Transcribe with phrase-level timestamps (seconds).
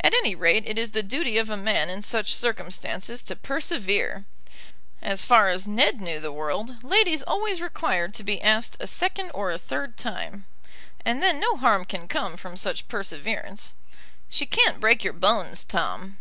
[0.00, 4.24] At any rate it is the duty of a man in such circumstances to persevere.
[5.00, 9.30] As far as Ned knew the world, ladies always required to be asked a second
[9.32, 10.44] or a third time.
[11.04, 13.72] And then no harm can come from such perseverance.
[14.28, 16.18] "She can't break your bones, Tom."